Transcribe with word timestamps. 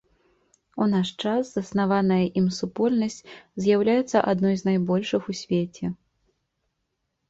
У 0.85 0.87
наш 0.93 1.11
час 1.25 1.51
заснаваная 1.57 2.19
ім 2.43 2.49
супольнасць 2.61 3.21
з'яўляецца 3.67 4.27
адной 4.35 4.53
з 4.61 4.73
найбольшых 4.73 5.21
у 5.35 5.41
свеце. 5.45 5.97